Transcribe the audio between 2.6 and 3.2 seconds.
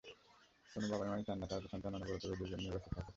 নিয়ে ব্যস্ত থাকুক।